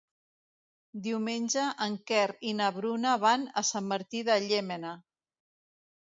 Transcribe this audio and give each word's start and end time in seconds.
Diumenge 1.07 1.65
en 1.87 1.97
Quer 2.13 2.23
i 2.53 2.55
na 2.63 2.71
Bruna 2.79 3.13
van 3.27 3.45
a 3.63 3.65
Sant 3.75 3.93
Martí 3.93 4.25
de 4.33 4.41
Llémena. 4.49 4.97